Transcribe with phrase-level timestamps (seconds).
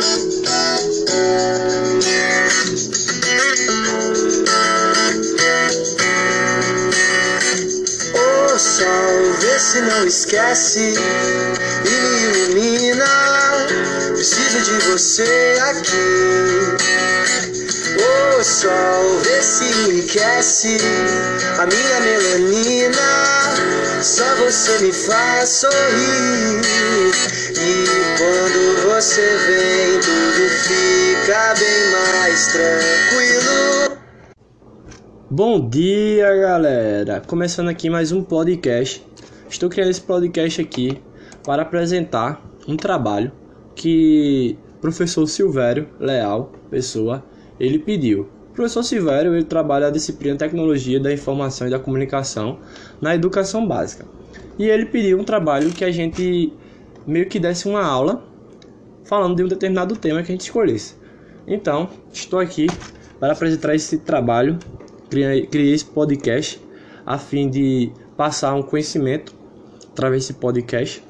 [0.00, 0.02] O
[8.58, 10.94] sol, vê se não esquece
[11.84, 13.04] e me ilumina.
[14.14, 16.80] Preciso de você aqui.
[17.98, 20.78] O sol, vê se enriquece
[21.58, 23.08] a minha melanina.
[24.02, 26.60] Só você me faz sorrir.
[27.54, 27.84] E
[28.16, 28.49] quando
[29.00, 33.98] você vem, tudo fica bem mais tranquilo.
[35.30, 37.22] Bom dia, galera!
[37.26, 39.02] Começando aqui mais um podcast.
[39.48, 41.00] Estou criando esse podcast aqui
[41.42, 43.32] para apresentar um trabalho
[43.74, 47.24] que o professor Silvério Leal Pessoa
[47.58, 48.28] ele pediu.
[48.50, 52.58] O professor Silvério ele trabalha a disciplina Tecnologia da Informação e da Comunicação
[53.00, 54.04] na educação básica.
[54.58, 56.52] E ele pediu um trabalho que a gente
[57.06, 58.28] meio que desse uma aula
[59.10, 60.94] falando de um determinado tema que a gente escolhesse.
[61.44, 62.68] Então, estou aqui
[63.18, 64.56] para apresentar esse trabalho
[65.10, 66.64] criei, criei esse podcast
[67.04, 69.34] a fim de passar um conhecimento
[69.90, 71.04] através desse podcast.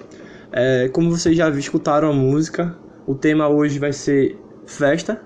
[0.50, 2.74] É, como vocês já escutaram a música,
[3.06, 5.20] o tema hoje vai ser festa.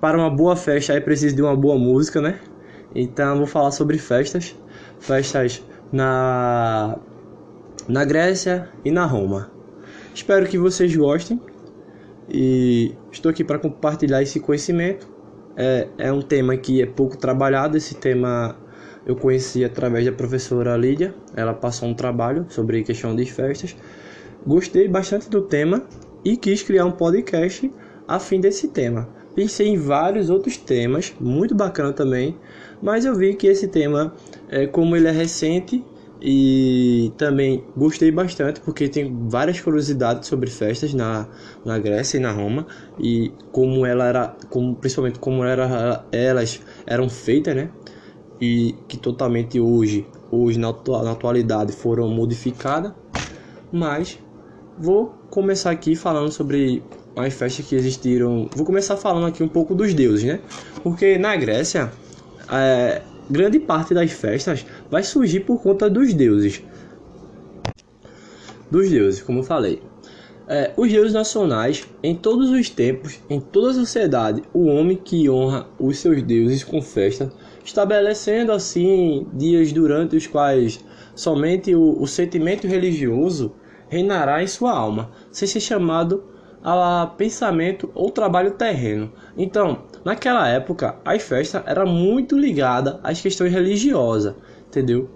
[0.00, 2.40] Para uma boa festa é preciso de uma boa música, né?
[2.92, 4.56] Então vou falar sobre festas,
[4.98, 6.98] festas na
[7.86, 9.48] na Grécia e na Roma.
[10.12, 11.40] Espero que vocês gostem
[12.28, 15.14] e estou aqui para compartilhar esse conhecimento
[15.56, 17.76] é, é um tema que é pouco trabalhado.
[17.76, 18.56] Esse tema
[19.06, 21.14] eu conheci através da professora Lídia.
[21.36, 23.76] Ela passou um trabalho sobre questão de festas.
[24.46, 25.86] Gostei bastante do tema
[26.24, 27.70] e quis criar um podcast
[28.06, 29.08] a fim desse tema.
[29.34, 32.38] Pensei em vários outros temas, muito bacana também,
[32.80, 34.14] mas eu vi que esse tema,
[34.48, 35.84] é, como ele é recente,
[36.26, 41.28] e também gostei bastante porque tem várias curiosidades sobre festas na,
[41.62, 42.66] na Grécia e na Roma
[42.98, 47.68] e como ela era, como, principalmente como era, elas eram feitas, né?
[48.40, 50.72] E que totalmente hoje, hoje na,
[51.02, 52.92] na atualidade foram modificadas.
[53.70, 54.18] Mas
[54.78, 56.82] vou começar aqui falando sobre
[57.16, 58.48] as festas que existiram.
[58.56, 60.40] Vou começar falando aqui um pouco dos deuses, né?
[60.82, 61.92] Porque na Grécia
[62.50, 66.62] é, grande parte das festas vai surgir por conta dos deuses.
[68.70, 69.82] Dos deuses, como eu falei.
[70.46, 75.28] É, os deuses nacionais, em todos os tempos, em toda a sociedade, o homem que
[75.28, 77.32] honra os seus deuses com festa,
[77.64, 80.78] estabelecendo assim dias durante os quais
[81.12, 83.52] somente o, o sentimento religioso
[83.88, 86.22] reinará em sua alma, sem ser chamado
[86.62, 89.12] a pensamento ou trabalho terreno.
[89.36, 94.34] Então, naquela época, a festa era muito ligada às questões religiosas,
[94.78, 95.08] entendeu?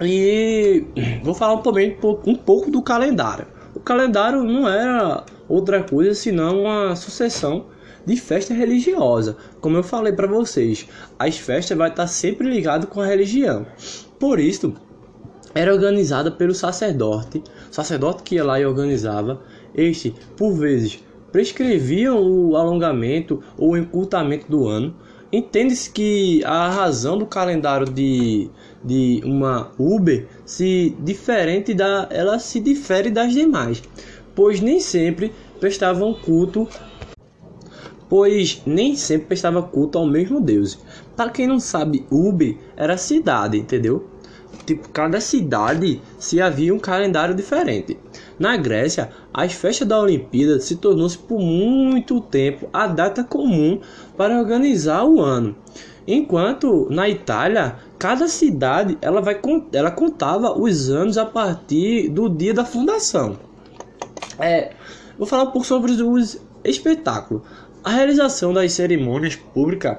[0.00, 0.84] E
[1.22, 1.96] vou falar também
[2.26, 3.46] um pouco do calendário.
[3.74, 7.66] O calendário não era outra coisa senão uma sucessão
[8.06, 9.36] de festa religiosa.
[9.60, 13.66] Como eu falei para vocês, as festas vai estar sempre ligado com a religião.
[14.18, 14.74] Por isso,
[15.54, 19.42] era organizada pelo sacerdote, sacerdote que ia lá e organizava
[19.74, 24.94] este, por vezes, prescreviam o alongamento ou encurtamento do ano.
[25.32, 28.50] Entende-se que a razão do calendário de,
[28.82, 33.82] de uma Uber se diferente da ela se difere das demais,
[34.34, 36.68] pois nem sempre prestavam culto
[38.10, 40.76] pois nem sempre prestava culto ao mesmo Deus.
[41.16, 44.09] Para quem não sabe, Uber era cidade, entendeu?
[44.66, 47.98] Tipo, cada cidade se havia um calendário diferente.
[48.38, 53.80] Na Grécia, as festas da Olimpíada se tornou-se por muito tempo a data comum
[54.16, 55.56] para organizar o ano.
[56.06, 59.40] Enquanto na Itália, cada cidade ela, vai,
[59.72, 63.38] ela contava os anos a partir do dia da fundação.
[64.38, 64.72] É,
[65.18, 67.42] vou falar um pouco sobre os espetáculos.
[67.84, 69.98] A realização das cerimônias públicas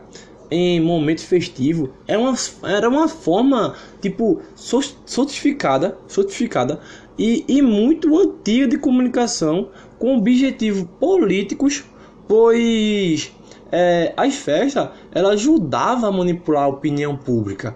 [0.51, 6.81] em momento festivo era uma, era uma forma tipo sotificada, sotificada
[7.17, 11.85] e, e muito antiga de comunicação com objetivos políticos,
[12.27, 13.31] pois
[13.71, 17.75] é, as festas ela ajudava a manipular a opinião pública.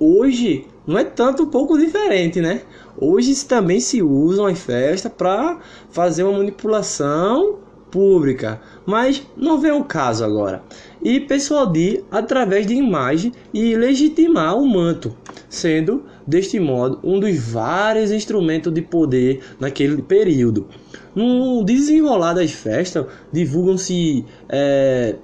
[0.00, 2.62] Hoje não é tanto um pouco diferente, né?
[2.98, 5.58] Hoje também se usam as festas para
[5.90, 7.58] fazer uma manipulação
[7.90, 10.62] pública, mas não vem o caso agora.
[11.02, 15.16] E persuadir através de imagem e legitimar o manto,
[15.48, 20.68] sendo deste modo um dos vários instrumentos de poder naquele período.
[21.14, 25.16] No desenrolar das festas, divulgam-se é,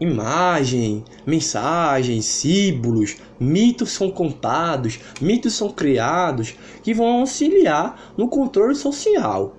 [0.00, 9.56] imagem, mensagens, símbolos, mitos são contados, mitos são criados que vão auxiliar no controle social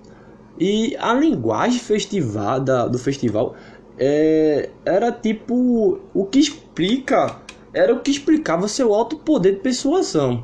[0.60, 3.56] E a linguagem festival, da, do festival
[3.98, 7.42] é, era tipo o que explica
[7.74, 10.44] era o que explicava seu alto poder de persuasão,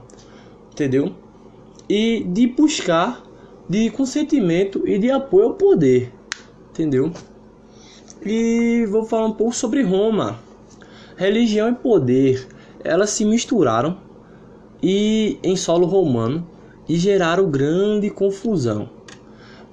[0.71, 1.13] entendeu?
[1.89, 3.23] E de buscar
[3.67, 6.11] de consentimento e de apoio ao poder,
[6.69, 7.11] entendeu?
[8.23, 10.39] E vou falar um pouco sobre Roma.
[11.15, 12.47] Religião e poder,
[12.83, 13.97] elas se misturaram
[14.81, 16.47] e em solo romano
[16.87, 18.89] e geraram grande confusão.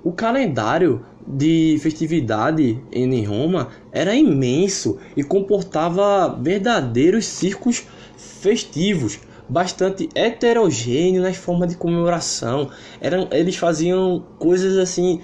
[0.03, 7.87] O calendário de festividade em Roma era imenso e comportava verdadeiros circos
[8.17, 9.19] festivos,
[9.49, 12.71] bastante heterogêneo nas formas de comemoração.
[13.01, 15.21] Eram, eles faziam coisas assim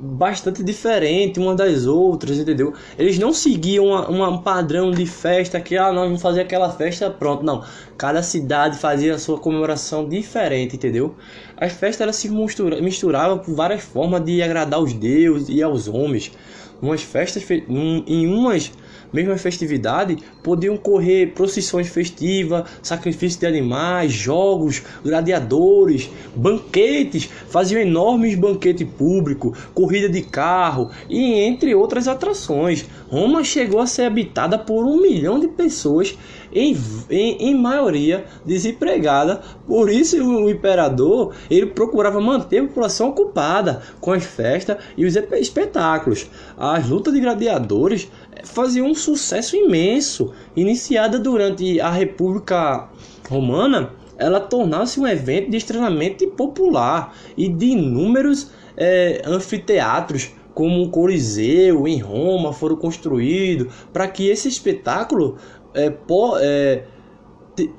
[0.00, 2.74] bastante diferente uma das outras, entendeu?
[2.98, 7.44] Eles não seguiam um padrão de festa que ah, nós vamos fazer aquela festa, pronto,
[7.44, 7.64] não.
[7.96, 11.14] Cada cidade fazia a sua comemoração diferente, entendeu?
[11.56, 15.88] As festas elas se mistura, misturavam por várias formas de agradar os deuses e aos
[15.88, 16.32] homens.
[16.80, 18.70] Umas festas em umas
[19.12, 28.84] mesma festividade, podiam correr procissões festivas, sacrifício de animais, jogos, gladiadores, banquetes, faziam enormes banquete
[28.84, 32.84] público, corrida de carro e entre outras atrações.
[33.08, 36.16] Roma chegou a ser habitada por um milhão de pessoas,
[36.56, 36.76] em,
[37.10, 39.42] em, em maioria desempregada.
[39.66, 45.14] Por isso o imperador ele procurava manter a população ocupada com as festas e os
[45.14, 46.30] espetáculos.
[46.56, 48.10] As lutas de gladiadores
[48.44, 50.32] faziam um sucesso imenso.
[50.56, 52.88] Iniciada durante a República
[53.28, 60.88] Romana, ela tornasse um evento de extremamente popular e de inúmeros é, anfiteatros como o
[60.88, 65.36] Coliseu em Roma foram construídos para que esse espetáculo
[65.76, 65.92] é,
[66.40, 66.84] é,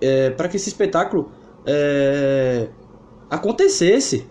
[0.01, 1.31] é para que esse espetáculo
[1.65, 2.67] é,
[3.29, 4.25] acontecesse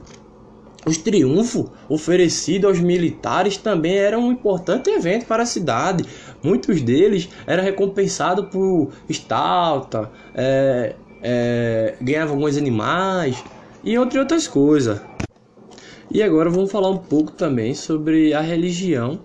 [0.86, 6.04] os triunfos oferecidos aos militares também eram um importante evento para a cidade.
[6.40, 13.42] Muitos deles eram recompensados por estalta, é, é, ganhavam alguns animais
[13.82, 15.00] e entre outras coisas.
[16.08, 19.18] E agora vamos falar um pouco também sobre a religião,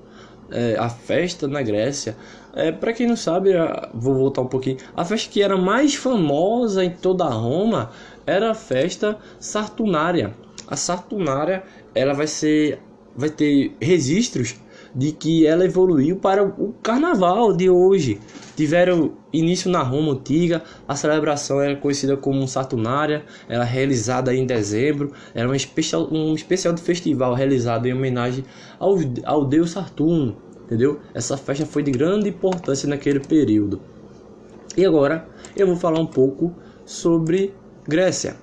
[0.50, 2.18] é, a festa na Grécia.
[2.53, 3.51] É, para quem não sabe,
[3.94, 4.77] vou voltar um pouquinho.
[4.95, 7.92] A festa que era mais famosa em toda Roma
[8.25, 10.33] era a festa Sartunária
[10.71, 11.63] a Saturnária
[11.94, 12.80] ela vai ser
[13.13, 14.56] vai ter registros
[14.95, 18.19] de que ela evoluiu para o carnaval de hoje.
[18.56, 25.12] Tiveram início na Roma antiga, a celebração era conhecida como Saturnária, era realizada em dezembro,
[25.33, 28.45] era um especial, um especial de festival realizado em homenagem
[28.80, 28.95] ao,
[29.25, 30.38] ao deus Saturno,
[30.71, 31.01] entendeu?
[31.13, 33.81] Essa festa foi de grande importância naquele período.
[34.77, 37.53] E agora eu vou falar um pouco sobre
[37.85, 38.38] Grécia.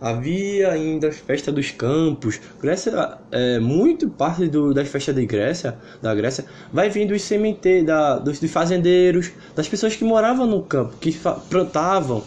[0.00, 2.40] Havia ainda a festa dos campos.
[2.60, 7.86] Grécia, é, muito parte do, das festas de Grécia, da Grécia, vai vindo dos cemitérios,
[7.86, 11.16] da, dos, dos fazendeiros, das pessoas que moravam no campo, que
[11.48, 12.24] plantavam.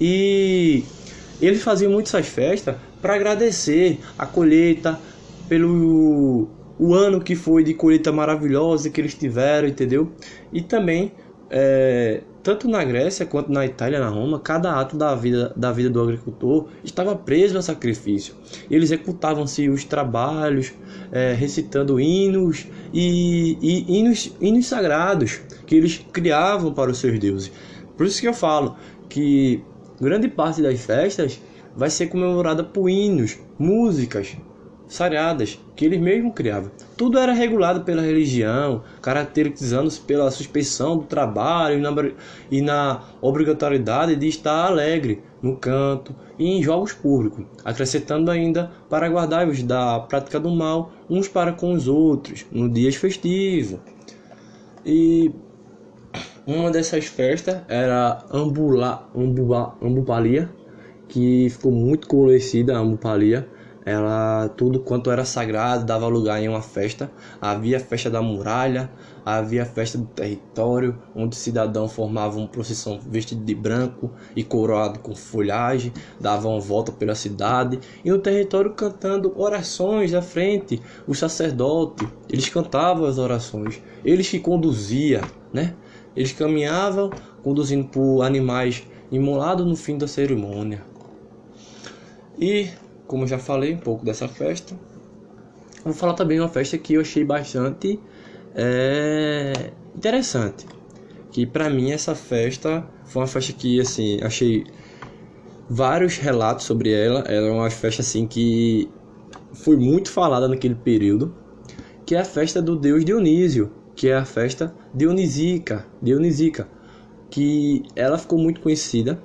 [0.00, 0.84] E
[1.40, 4.98] eles faziam muito essas festas para agradecer a colheita
[5.48, 6.48] pelo
[6.78, 10.12] o ano que foi de colheita maravilhosa que eles tiveram, entendeu?
[10.52, 11.12] E também
[11.50, 15.90] é, tanto na Grécia quanto na Itália, na Roma, cada ato da vida, da vida
[15.90, 18.34] do agricultor estava preso a sacrifício.
[18.70, 20.72] Eles executavam-se os trabalhos,
[21.10, 27.50] é, recitando hinos e, e hinos, hinos sagrados que eles criavam para os seus deuses.
[27.96, 28.76] Por isso que eu falo
[29.08, 29.62] que
[30.00, 31.40] grande parte das festas
[31.74, 34.36] vai ser comemorada por hinos, músicas,
[34.88, 36.70] sagradas que eles mesmos criavam.
[36.96, 41.90] Tudo era regulado pela religião, caracterizando-se pela suspensão do trabalho e na,
[42.50, 49.08] e na obrigatoriedade de estar alegre no canto e em jogos públicos, acrescentando ainda para
[49.08, 53.78] guardar-os da prática do mal uns para com os outros no dias festivos.
[54.84, 55.30] E
[56.46, 60.50] uma dessas festas era Ambula, Ambula, Ambupalia,
[61.06, 63.46] que ficou muito conhecida, Ambupalia,
[63.88, 67.10] ela tudo quanto era sagrado dava lugar em uma festa.
[67.40, 68.90] Havia a festa da muralha,
[69.24, 74.44] havia a festa do território, onde o cidadão formava uma procissão vestido de branco e
[74.44, 75.90] coroado com folhagem,
[76.20, 80.82] davam volta pela cidade e no território cantando orações à frente.
[81.06, 85.74] O sacerdote, eles cantavam as orações, eles que conduziam, né?
[86.14, 87.10] Eles caminhavam
[87.42, 90.82] conduzindo por animais imolados no fim da cerimônia.
[92.38, 92.68] E
[93.08, 94.76] como já falei um pouco dessa festa,
[95.82, 97.98] vou falar também uma festa que eu achei bastante
[98.54, 100.66] é, interessante.
[101.32, 104.64] Que para mim essa festa foi uma festa que assim achei
[105.68, 107.20] vários relatos sobre ela.
[107.20, 108.88] Ela é uma festa assim que
[109.54, 111.34] foi muito falada naquele período,
[112.04, 116.68] que é a festa do deus Dionísio, que é a festa dionisica, dionisica,
[117.30, 119.22] que ela ficou muito conhecida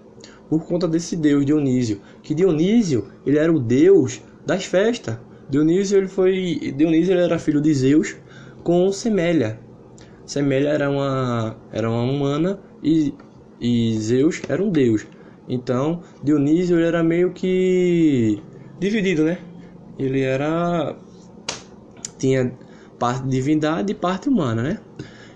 [0.60, 5.18] por conta desse deus Dionísio, que Dionísio, ele era o deus das festas.
[5.50, 8.16] Dionísio ele foi Dionísio ele era filho de Zeus
[8.64, 9.60] com Semélia.
[10.28, 13.14] Semélia era uma era uma humana e,
[13.60, 15.08] e Zeus era um deus.
[15.50, 18.40] Então, Dionísio ele era meio que
[18.80, 19.40] dividido, né?
[19.98, 20.96] Ele era
[22.20, 22.54] tinha
[23.00, 24.80] parte de divindade e parte humana, né?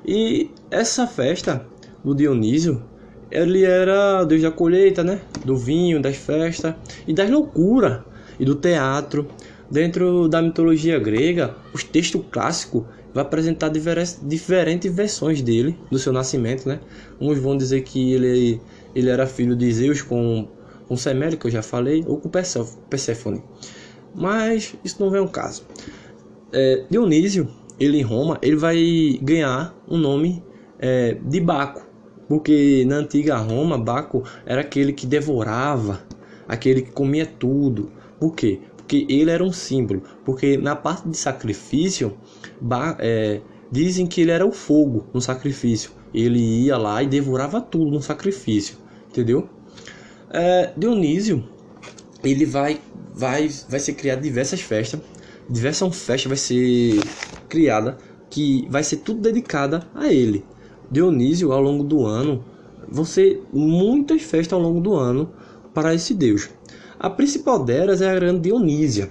[0.06, 1.66] E essa festa
[2.04, 2.84] do Dionísio,
[3.32, 5.20] ele era deus da colheita, né?
[5.46, 6.74] Do vinho, das festas
[7.08, 8.02] e das loucuras
[8.40, 9.28] e do teatro.
[9.70, 16.68] Dentro da mitologia grega, os textos clássicos vai apresentar diferentes, versões dele, do seu nascimento,
[16.70, 16.80] né?
[17.20, 18.62] Uns vão dizer que ele,
[18.96, 20.48] ele era filho de Zeus com,
[20.88, 23.44] com Semélia, que eu já falei, ou com Perséfone.
[24.16, 25.64] Mas isso não vem ao caso.
[26.54, 30.44] É, Dionísio, ele em Roma, ele vai ganhar um nome
[30.80, 31.87] é, de Baco,
[32.28, 36.02] porque na antiga Roma, Baco era aquele que devorava,
[36.48, 37.92] aquele que comia tudo.
[38.20, 38.62] Por quê?
[38.76, 40.04] Porque ele era um símbolo.
[40.26, 42.18] Porque na parte de sacrifício,
[43.00, 43.42] é,
[43.72, 45.92] dizem que ele era o fogo no sacrifício.
[46.14, 48.78] Ele ia lá e devorava tudo no sacrifício,
[49.10, 49.48] entendeu?
[50.30, 51.44] É, Dionísio,
[52.24, 52.82] ele vai,
[53.14, 55.00] vai, vai ser criado diversas festas
[55.50, 57.00] diversas festas vai ser
[57.48, 57.98] criada
[58.30, 60.44] que vai ser tudo dedicada a ele.
[60.92, 62.44] Dionísio ao longo do ano
[62.88, 65.32] vão ser muitas festas ao longo do ano
[65.74, 66.50] para esse deus.
[67.00, 69.10] A principal delas é a grande Dionísia,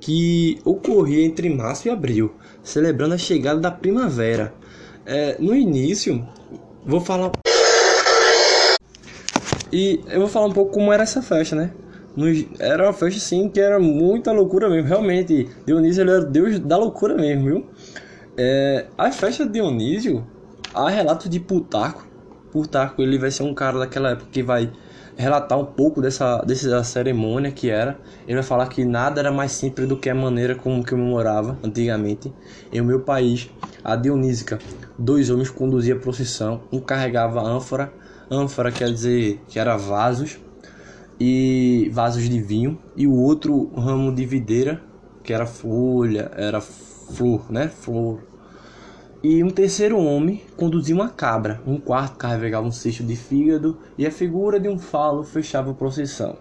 [0.00, 4.54] que ocorria entre março e abril, celebrando a chegada da primavera.
[5.04, 6.26] É, no início,
[6.84, 7.30] vou falar
[9.72, 11.70] e eu vou falar um pouco como era essa festa, né?
[12.58, 14.88] era uma festa assim que era muita loucura mesmo.
[14.88, 17.66] Realmente, Dionísio era deus da loucura mesmo, viu?
[18.36, 20.26] É, a festa de Dionísio,
[20.74, 22.06] há relatos de Plutarco.
[22.50, 24.72] Plutarco ele vai ser um cara daquela época que vai
[25.16, 27.98] relatar um pouco dessa, dessa cerimônia que era.
[28.26, 30.98] Ele vai falar que nada era mais simples do que a maneira como que eu
[30.98, 32.32] morava antigamente.
[32.72, 33.50] Em meu país,
[33.84, 34.58] a Dionísica,
[34.98, 37.92] dois homens conduziam a procissão, um carregava ânfora,
[38.30, 40.38] ânfora quer dizer que era vasos,
[41.20, 44.82] e vasos de vinho e o outro ramo de videira
[45.22, 47.68] que era folha, era flor, né?
[47.68, 48.29] Flor.
[49.22, 54.06] E um terceiro homem conduzia uma cabra, um quarto carregava um cesto de fígado e
[54.06, 56.38] a figura de um falo fechava a procissão.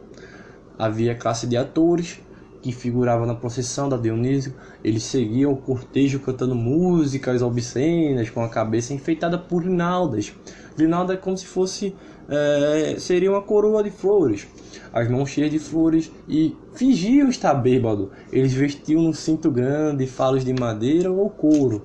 [0.78, 2.22] Havia classe de atores
[2.62, 4.54] que figuravam na procissão da Dionísio.
[4.82, 10.34] Eles seguiam o cortejo cantando músicas obscenas com a cabeça enfeitada por grinaldas.
[10.78, 11.94] Grinalda é como se fosse
[12.30, 14.48] é, seria uma coroa de flores
[14.94, 18.12] as mãos cheias de flores e fingiam estar bêbado.
[18.32, 21.84] Eles vestiam um cinto grande, falos de madeira ou couro.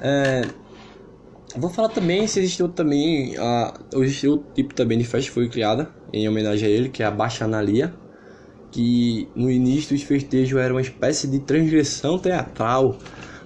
[0.00, 0.42] É,
[1.56, 5.48] vou falar também se existiu também a, existiu outro tipo também de festa que foi
[5.48, 7.92] criada em homenagem a ele, que é a Bachanalia,
[8.70, 12.98] que no início os festejos eram uma espécie de transgressão teatral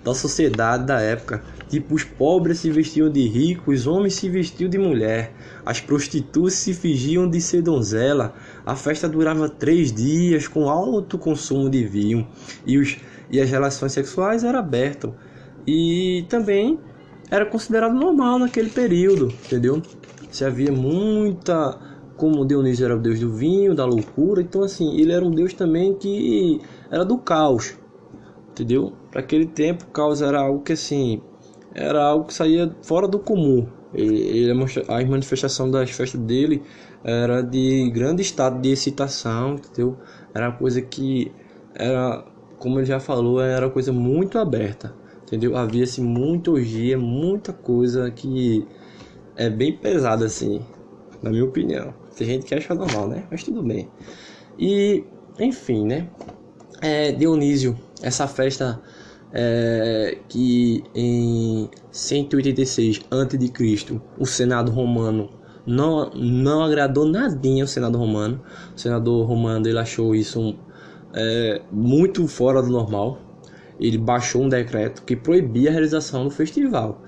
[0.04, 1.42] da sociedade da época.
[1.68, 5.32] Tipo, os pobres se vestiam de ricos, os homens se vestiam de mulher,
[5.64, 8.34] as prostitutas se fingiam de ser donzela.
[8.66, 12.28] A festa durava três dias com alto consumo de vinho
[12.66, 12.98] e, os,
[13.30, 15.12] e as relações sexuais eram abertas.
[15.66, 16.78] E também
[17.30, 19.82] era considerado normal naquele período, entendeu?
[20.30, 21.90] Se havia muita.
[22.16, 25.54] Como Dionísio era o deus do vinho, da loucura, então assim, ele era um deus
[25.54, 27.76] também que era do caos,
[28.50, 28.92] entendeu?
[29.10, 31.20] Para aquele tempo, o caos era algo que assim,
[31.74, 33.66] era algo que saía fora do comum.
[33.94, 36.62] Ele, ele a manifestação das festas dele
[37.02, 39.96] era de grande estado de excitação, entendeu?
[40.34, 41.32] Era coisa que
[41.74, 42.24] era,
[42.58, 44.94] como ele já falou, era coisa muito aberta,
[45.32, 45.56] entendeu?
[45.56, 48.66] Havia-se muita orgia, muita coisa que
[49.34, 50.60] é bem pesada assim,
[51.22, 51.94] na minha opinião.
[52.14, 53.24] Tem gente que acha normal, né?
[53.30, 53.88] Mas tudo bem.
[54.58, 55.04] E,
[55.40, 56.10] enfim, né?
[56.82, 58.82] É, Dionísio, essa festa
[59.32, 64.00] é, que em 186 a.C.
[64.18, 65.30] o Senado romano
[65.64, 68.42] não, não agradou nadinha o Senado romano.
[68.76, 70.54] O senador romano ele achou isso
[71.14, 73.31] é, muito fora do normal.
[73.78, 77.02] Ele baixou um decreto que proibia a realização do festival.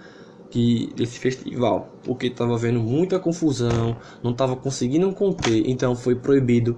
[0.51, 6.77] Que, desse festival, porque estava havendo muita confusão, não estava conseguindo conter, então foi proibido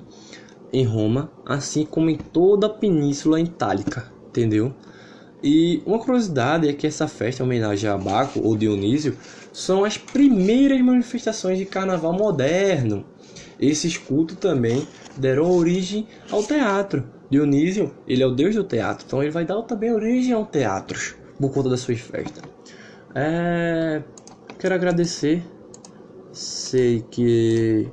[0.73, 4.75] em Roma, assim como em toda a Península Itálica, entendeu?
[5.43, 9.17] E uma curiosidade é que essa festa em homenagem a Baco ou Dionísio
[9.53, 13.05] são as primeiras manifestações de carnaval moderno.
[13.61, 19.23] Esses cultos também deram origem ao teatro, Dionísio, ele é o deus do teatro, então
[19.23, 22.43] ele vai dar também origem ao teatro por conta das suas festas.
[23.15, 24.03] É...
[24.59, 25.43] Quero agradecer.
[26.33, 27.89] Sei que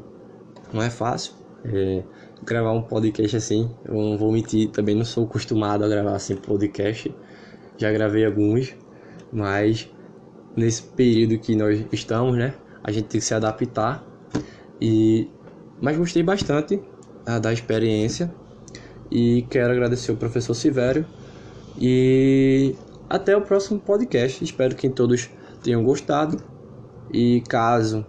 [0.73, 2.03] não é fácil é,
[2.43, 3.71] gravar um podcast assim.
[3.85, 7.13] Eu não vou mentir, também não sou acostumado a gravar assim podcast.
[7.77, 8.75] Já gravei alguns,
[9.31, 9.89] mas
[10.55, 12.53] nesse período que nós estamos, né?
[12.83, 14.05] A gente tem que se adaptar.
[14.79, 15.29] E
[15.81, 16.81] mas gostei bastante
[17.25, 18.33] ah, da experiência
[19.13, 21.05] e quero agradecer o professor Sivério
[21.79, 22.75] e
[23.07, 24.43] até o próximo podcast.
[24.43, 25.29] Espero que todos
[25.61, 26.37] tenham gostado
[27.13, 28.03] e caso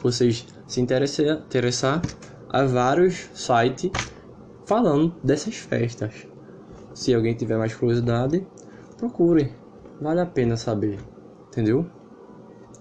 [0.00, 2.00] vocês se interessar, interessar
[2.48, 3.90] há vários sites
[4.64, 6.28] falando dessas festas.
[6.94, 8.46] Se alguém tiver mais curiosidade,
[8.96, 9.52] procure.
[10.00, 10.98] Vale a pena saber,
[11.48, 11.84] entendeu?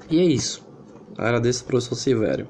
[0.07, 0.63] E é isso.
[1.17, 2.47] Agradeço ao professor Silvério.